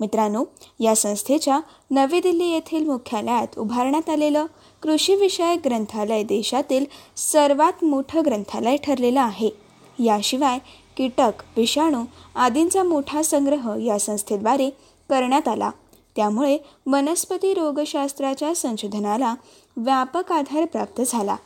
मित्रांनो 0.00 0.44
या 0.80 0.96
संस्थेच्या 0.96 1.60
नवी 1.90 2.20
दिल्ली 2.20 2.44
येथील 2.44 2.86
मुख्यालयात 2.86 3.58
उभारण्यात 3.58 4.10
आलेलं 4.10 4.46
कृषीविषयक 4.82 5.60
ग्रंथालय 5.64 6.22
देशातील 6.22 6.84
सर्वात 7.16 7.84
मोठं 7.84 8.22
ग्रंथालय 8.24 8.76
ठरलेलं 8.76 9.20
आहे. 9.20 9.50
याशिवाय 9.98 10.58
कीटक 10.96 11.32
विषाणू 11.56 12.04
आदींचा 12.34 12.82
मोठा 12.82 13.22
संग्रह 13.22 13.84
या 13.84 13.98
संस्थेद्वारे 13.98 14.70
करण्यात 15.10 15.48
आला. 15.48 15.70
त्यामुळे 16.18 16.58
वनस्पती 16.86 17.54
रोगशास्त्राच्या 17.54 18.54
संशोधनाला 18.54 19.34
व्यापक 19.76 20.32
आधार 20.32 20.64
प्राप्त 20.64 21.02
झाला. 21.06 21.36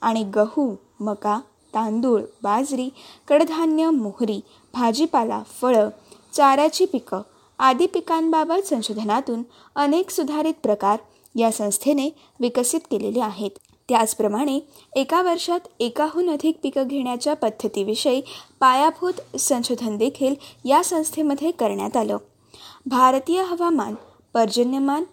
आणि 0.00 0.22
गहू 0.22 0.74
मका 1.00 1.40
तांदूळ 1.74 2.22
बाजरी 2.42 2.88
कडधान्य 3.28 3.90
मोहरी 3.90 4.40
भाजीपाला 4.74 5.42
फळं 5.60 5.88
चाऱ्याची 6.32 6.84
पिकं 6.84 7.20
आदी 7.58 7.86
पिकांबाबत 7.86 8.66
संशोधनातून 8.66 9.42
अनेक 9.76 10.10
सुधारित 10.10 10.54
प्रकार 10.62 10.98
या 11.36 11.52
संस्थेने 11.52 12.10
विकसित 12.40 12.80
केलेले 12.90 13.20
आहेत. 13.20 13.50
त्याचप्रमाणे 13.88 14.60
एका 14.92 15.22
वर्षात 15.22 15.60
एकाहून 15.80 16.30
अधिक 16.30 16.56
पिकं 16.62 16.86
घेण्याच्या 16.86 17.34
पद्धतीविषयी 17.34 18.22
पायाभूत 18.60 19.36
संशोधन 19.36 19.96
देखील 19.96 20.34
या 20.64 20.84
संस्थेमध्ये 20.84 21.50
करण्यात 21.50 21.96
आलं. 21.96 22.16
भारतीय 22.86 23.42
हवामान 23.42 23.94
पर्जन्यमान 24.34 25.04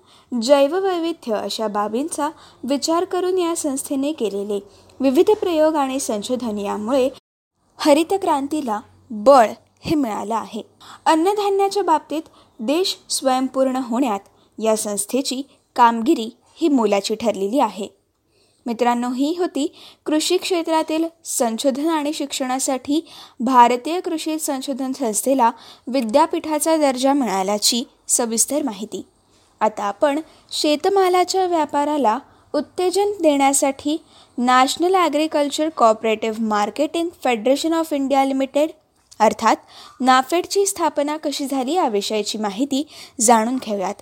जैववैविध्य 0.41 1.33
अशा 1.33 1.67
बाबींचा 1.67 2.29
विचार 2.63 3.05
करून 3.05 3.37
या 3.37 3.55
संस्थेने 3.55 4.11
केलेले 4.11 4.59
विविध 4.99 5.31
प्रयोग 5.31 5.75
आणि 5.75 5.99
संशोधन 5.99 6.57
यामुळे 6.57 7.09
हरित 7.77 8.13
क्रांतीला 8.13 8.79
बळ 9.09 9.49
हे 9.81 9.95
मिळालं 9.95 10.35
आहे. 10.35 10.61
अन्नधान्याच्या 11.05 11.83
बाबतीत 11.83 12.21
देश 12.59 12.97
स्वयंपूर्ण 13.09 13.75
होण्यात 13.75 14.19
या 14.63 14.77
संस्थेची 14.77 15.41
कामगिरी 15.75 16.37
ही 16.55 16.67
मोलाची 16.67 17.15
ठरलेली 17.15 17.59
आहे. 17.59 17.87
मित्रांनो 18.65 19.09
ही 19.13 19.33
होती 19.37 19.67
कृषी 20.05 20.37
क्षेत्रातील 20.37 21.05
संशोधन 21.25 21.89
आणि 21.89 22.13
शिक्षणासाठी 22.13 23.01
भारतीय 23.39 23.99
कृषी 23.99 24.37
संशोधन 24.39 24.91
संस्थेला 24.91 25.51
विद्यापीठाचा 25.87 26.77
दर्जा 26.77 27.13
मिळाल्याची 27.13 27.83
सविस्तर 28.07 28.63
माहिती. 28.63 29.01
आता 29.61 29.83
आपण 29.83 30.19
शेतमालाच्या 30.51 31.45
व्यापाराला 31.45 32.17
उत्तेजन 32.53 33.11
देण्यासाठी 33.21 33.97
national 34.37 34.95
agriculture 34.95 35.69
cooperative 35.77 36.41
marketing 36.41 37.09
federation 37.23 37.73
of 37.73 37.93
India 37.93 38.25
limited 38.25 38.69
अर्थात 39.19 39.55
नाफेडची 39.99 40.65
स्थापना 40.65 41.15
कशी 41.17 41.45
झाली 41.45 41.73
याविषयीची 41.73 42.37
माहिती 42.37 42.83
जाणून 43.21 43.55
घेऊयात. 43.55 43.93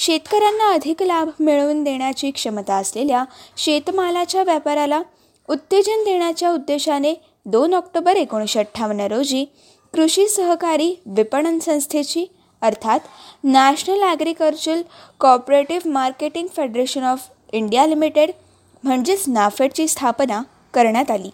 शेतकऱ्यांना 0.00 0.68
अधिक 0.72 1.02
लाभ 1.02 1.28
मिळवून 1.40 1.82
देण्याची 1.84 2.30
क्षमता 2.30 2.74
असलेल्या 2.74 3.24
शेतमालाच्या 3.56 4.42
व्यापाराला 4.42 5.00
उत्तेजन 5.48 6.04
देण्याच्या 6.04 6.50
उद्देशाने 6.50 7.14
दोन 7.46 7.74
ऑक्टोबर 7.74 8.16
एकोणीसशे 8.16 8.58
अठ्ठावन्न 8.60 9.06
रोजी 9.10 9.44
कृषी 9.94 10.26
सहकारी 10.28 10.94
विपणन 11.06 11.58
संस्थेची 11.58 12.24
अर्थात 12.62 13.00
national 13.44 14.02
agriculture 14.02 14.80
cooperative 15.20 15.90
marketing 15.90 16.46
federation 16.56 17.04
of 17.04 17.28
India 17.52 17.86
limited 17.86 18.30
म्हणजेच 18.84 19.24
नाफेडची 19.28 19.88
स्थापना 19.88 20.42
करण्यात 20.74 21.10
आली. 21.10 21.30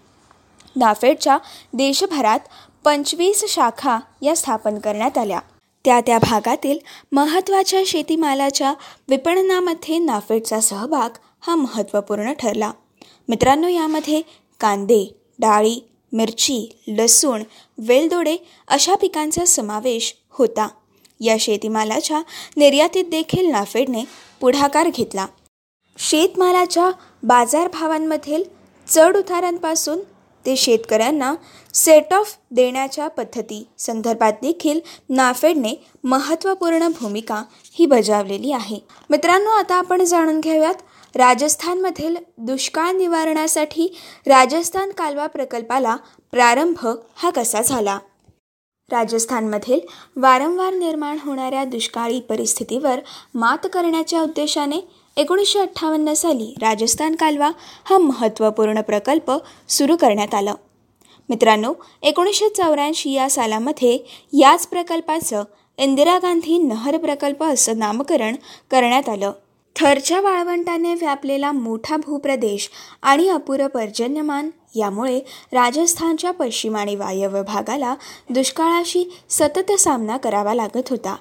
नाफेडच्या 0.76 1.38
देशभरात 1.72 2.48
पंचवीस 2.84 3.44
शाखा 3.48 3.98
या 4.22 4.34
स्थापन 4.36 4.78
करण्यात 4.78 5.18
आल्या. 5.18 5.40
त्या 5.86 6.00
त्या 6.00 6.18
भागातील 6.18 6.78
महत्त्वाच्या 7.12 7.82
शेतीमालाच्या 7.86 8.74
विपणनामध्ये 9.08 9.98
नाफेडचा 9.98 10.60
सहभाग 10.60 11.10
हा 11.40 11.54
महत्त्वपूर्ण 11.54 12.32
ठरला. 12.32 12.72
मित्रांनो 13.28 13.68
यामध्ये 13.68 14.22
कांदे 14.60 15.16
डाळी 15.38 15.80
मिरची 16.12 16.82
लसूण 16.88 17.42
वेलदोडे 17.78 18.36
अशा 18.68 18.94
पिकांचा 18.94 19.44
समावेश 19.44 20.14
होता. 20.30 20.68
या 21.20 21.36
शेतीमालाच्या 21.40 22.22
निर्यातीत 22.56 23.04
देखील 23.04 23.50
नाफेडने 23.50 24.04
पुढाकार 24.40 24.88
घेतला. 24.88 25.26
शेतमालाच्या 25.98 26.90
बाजारभावांमधील 27.22 28.42
चढ 28.88 29.16
उतारांपासून 29.16 29.98
ते 30.46 30.56
शेतकऱ्यांना 30.56 31.34
सेट 31.74 32.14
ऑफ 32.14 32.36
देण्याच्या 32.50 33.08
पद्धती 33.08 33.66
संदर्भात 33.78 34.32
देखील 34.42 34.80
नाफेडने 35.08 35.74
महत्त्वपूर्ण 36.04 36.88
भूमिका 36.88 37.42
ही 37.72 37.86
बजावलेली 37.86 38.52
आहे. 38.52 38.78
मित्रांनो 39.10 39.50
आता 39.50 39.74
आपण 39.74 40.04
जाणून 40.04 40.40
घेऊयात 40.40 41.16
राजस्थानमधील 41.16 42.16
दुष्काळ 42.38 42.92
निवारणासाठी 42.92 43.94
राजस्थान 44.26 44.90
कालवा 44.90 45.26
प्रकल्पाला 45.26 45.96
प्रारंभ 46.32 46.86
हा 47.16 47.30
कसा 47.30 47.62
झाला? 47.62 47.98
राजस्थानमधील 48.90 49.80
वारंवार 50.16 50.74
निर्माण 50.74 51.18
होणाऱ्या 51.24 51.64
दुष्काळी 51.64 52.20
परिस्थितीवर 52.20 53.00
मात 53.34 53.66
करण्याच्या 53.72 54.22
उद्देशाने 54.22 54.80
एकोणीसशे 55.16 55.58
अठ्ठावन्न 55.58 56.12
साली 56.12 56.54
राजस्थान 56.60 57.14
कालवा 57.14 57.50
हा 57.84 57.98
महत्त्वपूर्ण 57.98 58.80
प्रकल्प 58.80 59.32
सुरू 59.68 59.96
करण्यात 59.96 60.34
आला. 60.34 60.54
मित्रांनो 61.28 61.72
एकोणीसशे 62.02 62.48
चौऱ्याऐंशी 62.48 63.12
या 63.12 63.30
सालामध्ये 63.30 63.98
याच 64.32 64.66
प्रकल्पाचं 64.66 65.44
इंदिरा 65.78 66.18
गांधी 66.18 66.58
नहर 66.58 66.96
प्रकल्प 66.96 67.42
असं 67.44 67.78
नामकरण 67.78 68.36
करण्यात 68.70 69.08
आलं. 69.08 69.32
थरच्या 69.76 70.20
वाळवंटाने 70.20 70.94
व्यापलेला 70.94 71.52
मोठा 71.52 71.96
भूप्रदेश 71.96 72.70
आणि 73.02 73.28
अपुरं 73.28 73.66
पर्जन्यमान 73.66 74.50
यामुळे 74.74 75.18
राजस्थानच्या 75.52 76.30
पश्चिम 76.30 76.76
आणि 76.76 76.96
वायव्य 76.96 77.42
भागाला 77.42 77.94
दुष्काळाशी 78.30 79.10
सतत 79.30 79.72
सामना 79.72 80.16
करावा 80.16 80.54
लागत 80.54 80.88
होता. 80.90 81.16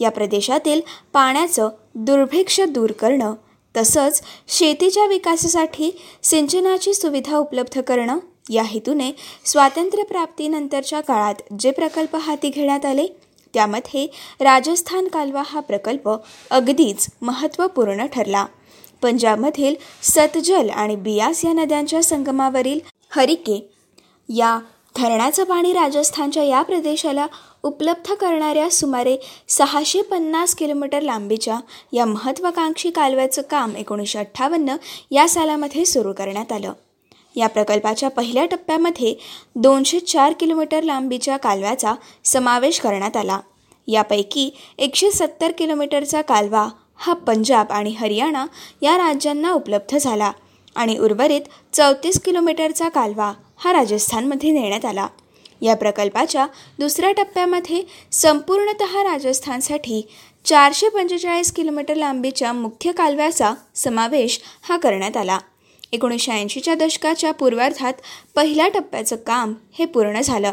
या 0.00 0.10
प्रदेशातील 0.10 0.80
पाण्याचं 1.12 1.68
दुर्भिक्ष 1.94 2.60
दूर 2.60 2.92
करणं 2.92 3.34
तसंच 3.76 4.22
शेतीच्या 4.48 5.06
विकासासाठी 5.06 5.90
सिंचनाची 6.22 6.94
सुविधा 6.94 7.36
उपलब्ध 7.36 7.80
करणं 7.80 8.18
या 8.50 8.62
हेतूने 8.62 9.10
स्वातंत्र्यप्राप्तीनंतरच्या 9.44 11.00
काळात 11.00 11.34
जे 11.58 11.70
प्रकल्प 11.70 12.16
हाती 12.16 12.48
घेण्यात 12.48 12.84
आले 12.84 13.06
त्यामध्ये 13.54 14.06
राजस्थान 14.40 15.08
कालवा 15.08 15.42
हा 15.46 15.60
प्रकल्प 15.60 16.10
अगदीच 16.50 17.06
महत्त्वपूर्ण 17.22 18.06
ठरला. 18.06 18.46
पंजाबमधील 19.02 19.74
सतजल 20.02 20.70
आणि 20.70 20.96
बियास 20.96 21.44
या 21.44 21.52
नद्यांच्या 21.52 22.02
संगमावरील 22.02 22.80
हरिके 23.10 23.70
या 24.28 24.58
धरणाचं 24.94 25.44
पाणी 25.44 25.72
राजस्थानच्या 25.72 26.42
या 26.42 26.62
प्रदेशाला 26.62 27.26
उपलब्ध 27.62 28.12
करणाऱ्या 28.14 28.68
सुमारे 28.70 29.16
सहाशे 29.48 30.02
पन्नास 30.02 30.54
किलोमीटर 30.54 31.00
लांबीच्या 31.00 31.58
या 31.92 32.04
महत्त्वाकांक्षी 32.04 32.90
कालव्याचं 32.90 33.42
काम 33.42 33.76
एकोणीसशे 33.76 34.18
अठ्ठावन्न 34.18 34.76
या 35.10 35.28
सालामध्ये 35.28 35.84
सुरू 35.84 36.12
करण्यात 36.12 36.52
आलं. 36.52 36.72
या 37.36 37.46
प्रकल्पाच्या 37.46 38.10
पहिल्या 38.10 38.44
टप्प्यामध्ये 38.44 39.14
दोनशे 39.56 40.00
चार 40.00 40.32
किलोमीटर 40.32 40.82
लांबीच्या 40.82 41.36
कालव्याचा 41.36 41.94
समावेश 42.24 42.80
करण्यात 42.80 43.16
आला. 43.16 43.38
यापैकी 43.88 44.50
एकशे 44.78 45.10
सत्तर 45.10 45.52
किलोमीटरचा 45.52 46.20
कालवा 46.22 46.68
हा 46.96 47.12
पंजाब 47.12 47.72
आणि 47.72 47.90
हरियाणा 47.90 48.46
या 48.82 48.96
राज्यांना 48.98 49.52
उपलब्ध 49.52 49.96
झाला 49.98 50.32
आणि 50.76 50.98
उर्वरित 50.98 51.40
चौतीस 51.72 52.20
किलोमीटरचा 52.20 52.88
कालवा 52.88 53.32
हा 53.64 53.72
राजस्थानमध्ये 53.72 54.50
नेण्यात 54.50 54.84
आला. 54.84 55.06
या 55.60 55.76
प्रकल्पाच्या 55.76 56.46
दुसऱ्या 56.78 57.12
टप्प्यामध्ये 57.12 57.82
संपूर्णत 58.12 58.82
राजस्थानसाठी 58.82 60.06
चारशे 60.44 60.88
पंचेचाळीस 60.88 61.52
किलोमीटर 61.52 61.94
लांबीच्या 61.94 62.52
मुख्य 62.52 62.92
कालव्याचा 62.92 63.54
समावेश 63.74 64.40
हा 64.62 64.76
करण्यात 64.76 65.16
आला. 65.16 65.38
एकोणीसशे 65.92 66.32
ऐंशीच्या 66.32 66.74
दशकाच्या 66.74 67.32
पूर्वार्धात 67.32 67.92
पहिल्या 68.34 68.68
टप्प्याचं 68.68 69.16
काम 69.16 69.54
हे 69.78 69.84
पूर्ण 69.84 70.20
झालं. 70.20 70.52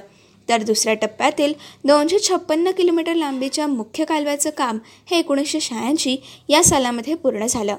तर 0.50 0.64
दुसऱ्या 0.64 0.94
टप्प्यातील 0.94 1.54
दोनशे 1.84 2.20
छप्पन्न 2.20 2.72
किलोमीटर 2.72 3.14
लांबीच्या 3.14 3.68
मुख्य 3.68 4.06
कालव्याचं 4.06 4.50
काम 4.50 4.80
हे 5.12 5.20
एकोणीसशे 5.20 5.60
शहाऐंशी 5.60 6.18
या 6.50 6.64
सालामध्ये 6.64 7.14
पूर्ण 7.14 7.46
झालं. 7.46 7.76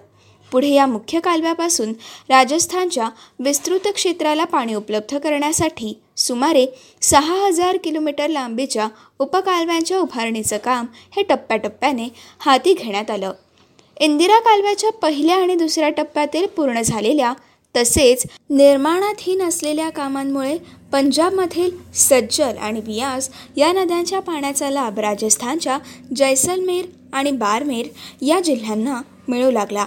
पुढे 0.52 0.68
या 0.68 0.86
मुख्य 0.86 1.20
कालव्यापासून 1.20 1.92
राजस्थानच्या 2.28 3.08
विस्तृत 3.38 3.88
क्षेत्राला 3.94 4.44
पाणी 4.44 4.74
उपलब्ध 4.74 5.18
करण्यासाठी 5.18 5.94
सुमारे 6.16 6.66
सहा 7.02 7.34
हजार 7.46 7.76
किलोमीटर 7.76 8.28
लांबीच्या 8.28 8.88
उपकालव्यांच्या 9.18 9.98
उभारणीचं 9.98 10.58
काम 10.58 10.86
हे 11.16 11.22
टप्प्याटप्प्याने 11.22 12.08
हाती 12.38 12.74
घेण्यात 12.74 13.10
आलं. 13.10 13.32
इंदिरा 14.00 14.38
कालव्याच्या 14.40 14.90
पहिल्या 14.92 15.36
आणि 15.36 15.54
दुसऱ्या 15.54 15.88
टप्प्यातील 15.88 16.46
पूर्ण 16.46 16.80
झालेल्या 16.82 17.32
तसेच 17.74 18.24
निर्माणाधीन 18.50 19.42
असलेल्या 19.42 19.88
कामांमुळे 19.90 20.56
पंजाबमधील 20.92 21.70
सज्जल 21.94 22.56
आणि 22.56 22.80
बियास 22.80 23.30
या 23.56 23.72
नद्यांच्या 23.72 24.20
पाण्याचा 24.20 24.70
लाभ 24.70 24.98
राजस्थानच्या 25.00 25.78
जैसलमेर 26.16 26.86
आणि 27.12 27.30
बारमेर 27.30 27.88
या 28.22 28.40
जिल्ह्यांना 28.40 29.00
मिळू 29.28 29.50
लागला. 29.50 29.86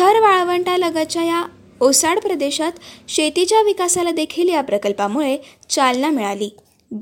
थर 0.00 0.20
वाळवंटालगतच्या 0.20 1.22
या 1.22 1.46
ओसाड 1.80 2.18
प्रदेशात 2.18 2.72
शेतीच्या 3.08 3.62
विकासाला 3.62 4.10
देखील 4.10 4.48
या 4.48 4.60
प्रकल्पामुळे 4.60 5.38
चालना 5.70 6.10
मिळाली. 6.10 6.50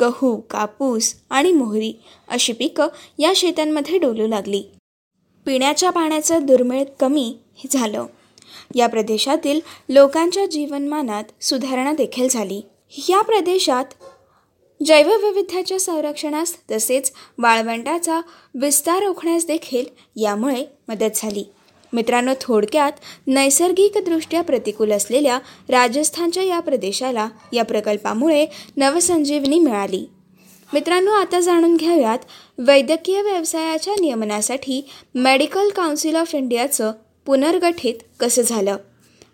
गहू 0.00 0.40
कापूस 0.40 1.14
आणि 1.30 1.52
मोहरी 1.52 1.92
अशी 2.28 2.52
पिकं 2.52 2.86
या 3.18 3.32
शेतांमध्ये 3.36 3.98
डोलू 3.98 4.26
लागली. 4.26 4.62
पिण्याच्या 5.46 5.90
पाण्याचं 5.90 6.46
दुर्मिळ 6.46 6.84
कमी 7.00 7.38
झालं. 7.70 8.06
या 8.74 8.86
प्रदेशातील 8.86 9.60
लोकांच्या 9.88 10.46
जीवनमानात 10.46 11.24
सुधारणा 11.40 11.92
देखील 11.92 12.28
झाली. 12.28 12.60
या 13.08 13.22
प्रदेशात 13.22 13.84
जैवविविध्याच्या 14.86 15.80
संरक्षणास 15.80 16.56
तसेच 16.70 17.12
वाळवंटाचा 17.38 18.20
विस्तार 18.54 19.02
रोखण्यास 19.02 19.46
देखील 19.46 19.84
यामुळे 20.16 20.64
मदत 20.88 21.10
झाली. 21.14 21.44
मित्रांनो 21.92 22.32
थोडक्यात 22.40 22.92
नैसर्गिकदृष्ट्या 23.26 24.42
प्रतिकूल 24.42 24.92
असलेल्या 24.92 25.38
राजस्थानच्या 25.68 26.42
या 26.42 26.60
प्रदेशाला 26.60 27.28
या 27.52 27.64
प्रकल्पामुळे 27.64 28.46
नवसंजीवनी 28.76 29.58
मिळाली. 29.58 30.06
मित्रांनो 30.72 31.10
आता 31.10 31.40
जाणून 31.40 31.76
घ्याव्यात 31.76 32.18
वैद्यकीय 32.58 33.22
व्यवसायाच्या 33.22 33.94
नियमनासाठी 34.00 34.84
मेडिकल 35.14 35.68
काउन्सिल 35.68 36.16
ऑफ 36.16 36.34
इंडियाचं 36.34 36.92
पुनर्गठित 37.26 37.94
कसं 38.20 38.42
झालं? 38.42 38.76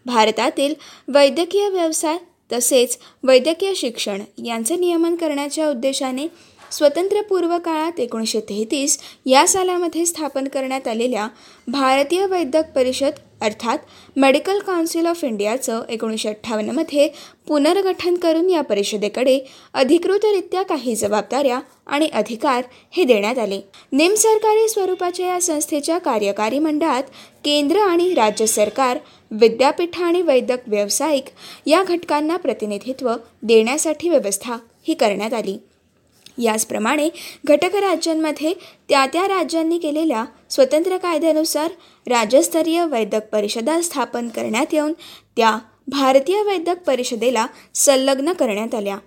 भारतातील 0.07 0.75
वैद्यकीय 1.09 1.69
व्यवसाय 1.69 2.17
तसेच 2.53 2.99
वैद्यकीय 3.23 3.75
शिक्षण 3.75 4.21
यांचे 4.45 4.77
नियमन 4.77 5.15
करण्याच्या 5.15 5.69
उद्देशाने 5.71 6.27
स्वतंत्रपूर्व 6.73 7.57
काळात 7.59 8.01
एकोणीसशे 8.01 8.41
तेहतीस 8.41 8.99
या 9.27 9.47
सालामध्ये 9.47 10.07
स्थापन 10.07 10.49
करण्यात 10.49 10.89
आलेल्या 10.89 11.29
भारतीय 11.69 12.27
वैद्यक 12.27 12.73
परिषद 12.75 13.19
अर्थात 13.41 13.79
मेडिकल 14.17 14.59
काउन्सिल 14.59 15.07
ऑफ 15.07 15.25
इंडियाचं 15.25 15.83
एकोणीसशे 15.89 16.29
अठ्ठावन्नमध्ये 16.29 17.09
पुनर्गठन 17.49 18.15
करून 18.15 18.49
या 18.51 18.61
परिषदेकडे 18.61 19.39
अधिकृतरित्या 19.75 20.63
काही 20.63 20.95
जबाबदाऱ्या 20.97 21.61
आणि 21.87 22.09
अधिकार 22.13 22.63
हे 22.91 23.05
देण्यात 23.05 23.39
आले. 23.39 23.61
निमसरकारी 23.93 24.69
स्वरूपाच्या 24.69 25.27
या 25.27 25.41
संस्थेच्या 25.41 25.99
कार्यकारी 25.99 26.59
मंडळात 26.59 27.03
केंद्र 27.45 27.79
आणि 27.79 28.13
राज्य 28.15 28.47
सरकार 28.47 28.99
विद्यापीठ 29.31 30.01
आणि 30.01 30.23
वैद्यक 30.23 30.69
व्यावसायिक 30.69 31.25
या 31.67 31.83
घटकांना 31.83 32.37
प्रतिनिधित्व 32.37 33.13
देण्यासाठी 33.43 34.09
व्यवस्था 34.09 34.57
ही 34.89 34.95
करण्यात 34.95 35.33
आली. 35.33 35.57
याचप्रमाणे 36.39 37.09
घटक 37.45 37.75
राज्यांमध्ये 37.75 38.53
त्या 38.89 39.07
त्या 39.07 39.29
राज्यांनी 39.29 39.79
केलेल्या 39.79 40.25
स्वतंत्र 40.51 40.97
कायद्यानुसार 40.97 41.71
राज्यस्तरीय 42.07 42.85
वैद्यक 42.85 43.29
परिषदा 43.29 43.81
स्थापन 43.81 44.29
करण्यात 44.29 44.75
येऊन 44.75 44.93
त्या 45.37 45.59
भारतीय 45.89 46.43
वैद्यक 46.43 46.79
परिषदेला 46.79 47.47
संलग्न 47.75 48.33
करण्यात 48.33 48.75
आल्या. 48.75 48.99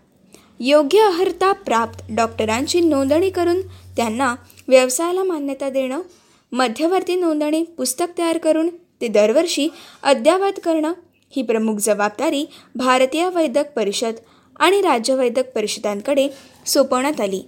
योग्य 0.60 1.00
अर्हता 1.00 1.52
प्राप्त 1.52 2.04
डॉक्टरांची 2.10 2.80
नोंदणी 2.80 3.30
करून 3.30 3.62
त्यांना 3.96 4.36
व्यवसायाला 4.68 5.24
मान्यता 5.24 5.70
देणं 5.70 6.02
मध्यवर्ती 6.52 7.16
नोंदणी 7.16 7.64
पुस्तक 7.64 8.18
तयार 8.18 8.38
करून 8.38 8.70
ते 9.02 9.08
दरवर्षी 9.08 9.68
अद्ययावत 10.04 10.60
करणं 10.64 10.94
ही 11.36 11.42
प्रमुख 11.42 11.78
जबाबदारी 11.78 12.46
भारतीय 12.76 13.30
वैद्यक 13.30 13.72
परिषद 13.72 14.14
आणि 14.60 14.82
राज्य 14.82 15.16
वैद्यक 15.16 15.52
परिषदांकडे 15.52 16.28
सोपवण्यात 16.68 17.22
आली. 17.22 17.42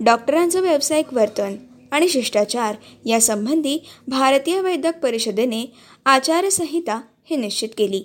डॉक्टरांचं 0.00 0.60
व्यावसायिक 0.60 1.14
वर्तन 1.14 1.56
आणि 1.90 2.08
शिष्टाचार 2.08 2.74
यासंबंधी 3.06 3.78
भारतीय 4.08 4.60
वैद्यक 4.60 4.94
परिषदेने 4.98 5.72
आचारसंहिता 6.06 7.00
हे 7.30 7.36
निश्चित 7.36 7.68
केली. 7.78 8.04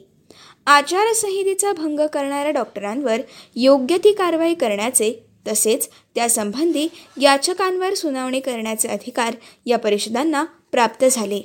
आचारसंहितेचा 0.66 1.74
भंग 1.74 2.00
करणाऱ्या 2.00 2.52
डॉक्टरांवर 2.52 3.22
योग्य 3.56 3.98
ती 3.98 4.12
कारवाई 4.12 4.54
करण्याचे 4.54 5.24
तसेच 5.48 5.90
त्यासंबंधी 6.16 6.88
याचकांवर 7.22 7.94
सुनावणी 7.94 8.40
करण्याचे 8.40 8.88
अधिकार 8.88 9.36
या 9.66 9.78
परिषदांना 9.78 10.44
प्राप्त 10.72 11.06
झाले. 11.12 11.42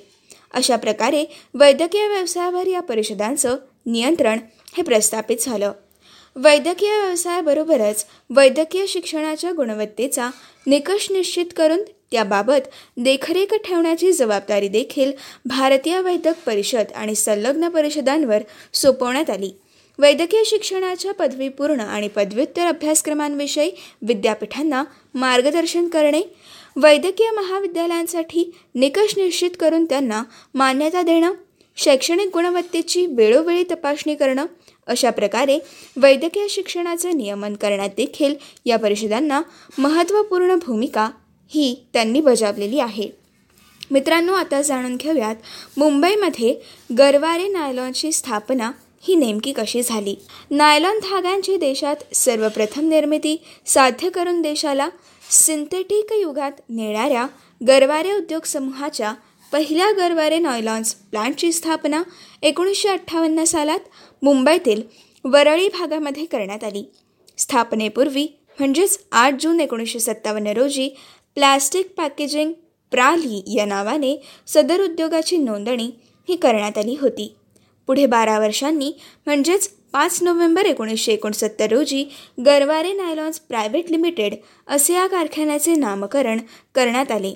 अशा 0.55 0.77
प्रकारे 0.77 1.25
वैद्यकीय 1.55 2.09
व्यवसायावर 2.09 2.67
या 2.67 2.81
परिषदांचं 2.81 3.57
नियंत्रण 3.87 4.39
हे 4.77 4.83
प्रस्थापित 4.83 5.37
झालं. 5.41 5.73
वैद्यकीय 6.37 6.91
व्यवसायाबरोबरच 6.91 8.05
वैद्यकीय 8.31 8.87
शिक्षणाच्या 8.87 9.51
गुणवत्तेचा 9.53 10.29
निकष 10.67 11.11
निश्चित 11.11 11.47
करून 11.57 11.83
त्याबाबत 12.11 12.69
देखरेख 12.97 13.55
ठेवण्याची 13.65 14.13
जबाबदारी 14.13 14.69
देखील 14.69 15.13
भारतीय 15.45 16.01
वैद्यक 16.01 16.37
परिषद 16.47 16.93
आणि 16.95 17.15
संलग्न 17.15 17.69
परिषदांवर 17.69 18.43
सोपवण्यात 18.73 19.31
आली. 19.31 19.51
वैद्यकीय 19.99 20.45
शिक्षणाच्या 20.47 21.13
पदवीपूर्ण 21.13 21.81
आणि 21.81 22.09
पदव्युत्तर 22.09 22.67
अभ्यासक्रमांविषयी 22.67 23.71
विद्यापीठांना 24.03 24.83
मार्गदर्शन 25.15 25.89
करणे 25.89 26.23
वैद्यकीय 26.77 27.31
महाविद्यालयांसाठी 27.31 28.51
निकष 28.75 29.17
निश्चित 29.17 29.51
करून 29.61 29.85
त्यांना 29.85 30.23
मान्यता 30.55 31.03
देणं 31.03 31.33
शैक्षणिक 31.77 32.29
गुणवत्तेची 32.35 33.07
वेळोवेळी 33.07 33.65
तपासणी 33.71 34.15
करणं 34.15 34.47
अशा 34.87 35.11
प्रकारे 35.11 35.59
वैद्यकीय 35.97 36.49
शिक्षणाचं 36.49 37.17
नियमन 37.17 37.55
करण्यात 37.55 37.91
देखील 37.97 38.35
या 38.65 38.77
परिषदांना 38.79 39.41
महत्त्वपूर्ण 39.79 40.57
भूमिका 40.67 41.11
ही 41.49 41.75
त्यांनी 41.93 42.21
बजावलेली 42.21 42.81
आहे. 42.81 43.09
मित्रांनो 43.91 44.33
आता 44.33 44.63
जाणून 44.63 44.97
घेऊयात 44.97 45.37
मुंबईमध्ये 45.77 46.55
गरवारे 46.99 47.49
नायलॉनची 47.49 48.13
स्थापना 48.13 48.71
ही 49.03 49.15
नेमकी 49.15 49.53
कशी 49.53 49.83
झाली? 49.83 50.15
नायलॉन 50.51 50.99
धाग्यांची 50.99 51.57
देशात 51.57 52.15
सर्वप्रथम 52.15 52.89
निर्मिती 52.89 53.37
साध्य 53.67 54.11
करून 54.11 54.43
देशाला 54.43 54.89
सिंथेटिक 55.31 56.13
युगात 56.13 56.53
नेणाऱ्या 56.69 57.27
गरवारे 57.69 58.13
उद्योग 58.13 58.43
समूहाच्या 58.43 59.13
पहिल्या 59.53 59.91
गरवारे 59.93 60.39
नॉयलॉन्स 60.39 60.95
प्लांटची 60.95 61.53
स्थापना 61.53 62.03
एकोणीसशे 62.43 62.89
अठ्ठावन्न 62.89 63.45
सालात 63.45 63.81
मुंबईतील 64.23 64.83
वरळी 65.25 65.69
भागामध्ये 65.69 66.25
करण्यात 66.25 66.65
आली. 66.65 66.85
स्थापनेपूर्वी 67.39 68.27
म्हणजेच 68.59 68.99
आठ 69.13 69.35
जून 69.41 69.61
एकोणीसशे 69.61 69.99
सत्तावन्न 69.99 70.47
रोजी 70.47 70.89
प्लॅस्टिक 71.35 71.93
पॅकेजिंग 71.97 72.53
प्राली 72.91 73.43
या 73.57 73.65
नावाने 73.65 74.23
सदर 74.47 74.81
उद्योगाची 74.81 75.37
नोंदणी 75.37 75.91
ही 76.29 76.37
करण्यात 76.37 76.79
आली 76.79 76.97
होती. 77.01 77.35
पुढे 77.87 78.07
बारा 78.07 78.39
वर्षांनी 78.39 78.93
म्हणजेच 79.27 79.69
पाच 79.93 80.23
नोव्हेंबर 80.23 80.65
एकोणीसशे 80.65 81.13
एकोणसत्तर 81.13 81.73
रोजी 81.73 82.05
गरवारे 82.47 82.93
नायलॉन्स 82.93 83.41
प्रायव्हेट 83.41 83.91
लिमिटेड 83.91 84.35
असे 84.67 84.95
या 84.95 85.07
कारखान्याचे 85.07 85.75
नामकरण 85.75 86.41
करण्यात 86.75 87.11
आले. 87.11 87.35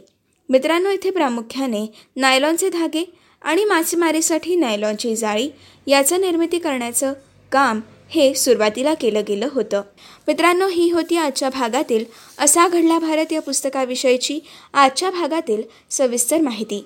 मित्रांनो 0.48 0.90
इथे 0.90 1.10
प्रामुख्याने 1.10 1.86
नायलॉनचे 2.16 2.70
धागे 2.70 3.12
आणि 3.42 3.64
मासेमारीसाठी 3.64 4.56
नायलॉनची 4.56 5.16
जाळी 5.16 5.48
याचं 5.86 6.20
निर्मिती 6.20 6.58
करण्याचं 6.58 7.12
काम 7.52 7.80
हे 8.08 8.34
सुरुवातीला 8.34 8.94
केलं 8.94 9.22
गेलं 9.28 9.48
होतं. 9.52 9.82
मित्रांनो 10.28 10.68
ही 10.68 10.90
होती 10.90 11.16
आजच्या 11.16 11.50
भागातील 11.50 12.04
असा 12.38 12.68
घडला 12.68 12.98
भारत 12.98 13.32
या 13.32 13.40
पुस्तकाविषयीची 13.40 14.38
आजच्या 14.74 15.10
भागातील 15.10 15.62
सविस्तर 15.90 16.40
माहिती. 16.40 16.84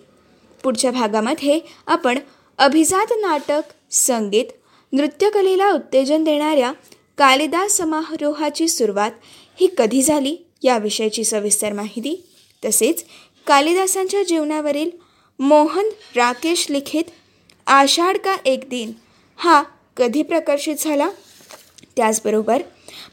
पुढच्या 0.63 0.91
भागामध्ये 0.91 1.61
आपण 1.87 2.19
अभिजात 2.59 3.07
नाटक 3.11 3.63
संगीत 3.91 4.45
नृत्यकलेला 4.93 5.71
उत्तेजन 5.71 6.25
देणाऱ्या 6.25 6.73
कालिदास 7.19 7.73
समारोहाची 7.73 8.69
सुरुवात 8.69 9.11
ही 9.61 9.69
कधी 9.79 10.03
झाली 10.03 10.37
याविषयीची 10.63 11.25
सविस्तर 11.25 11.73
माहिती. 11.73 12.25
तसेच 12.65 13.05
कालिदासांच्या 13.47 14.23
जीवनावरील 14.23 14.91
मोहन 15.39 15.89
राकेश 16.17 16.67
लिखित 16.71 17.05
आषाढ 17.71 18.17
का 18.17 18.37
एक 18.47 18.61
दिन? 18.71 18.93
हा 19.37 19.63
कधी 19.97 20.23
प्रकाशित 20.23 20.77
झाला? 20.79 21.09
त्याचबरोबर 21.97 22.63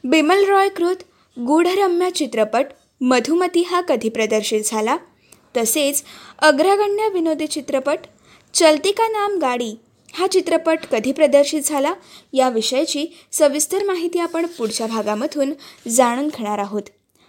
बिमल 0.04 0.46
रॉय 0.46 0.70
कृत 0.70 1.04
गूढरम्य 1.40 2.10
चित्रपट 2.10 2.66
मधुमती 3.02 3.62
हा 3.62 3.82
कधी 3.82 4.10
प्रदर्शित 4.10 4.62
झाला? 4.66 4.98
तसेच 5.58 6.04
अग्रगण्य 6.40 7.10
विनोदी 7.10 7.48
चित्रपट 7.48 8.00
चलती 8.54 8.92
का 8.92 9.08
नाम 9.08 9.38
गाडी 9.40 9.76
हा 10.14 10.28
चित्रपट 10.28 10.86
कधी 10.92 11.12
प्रदर्शित 11.12 11.62
झाला? 11.66 11.94
याविषयीची 12.34 13.08
सविस्तर 13.32 13.84
माहिती 13.84 14.20
आपण 14.20 14.46
पुढच्या 14.46 14.88
भागामधून 14.88 15.54
जाणून 15.88 16.28
घेणार 16.28 16.58
आहोत. 16.58 16.82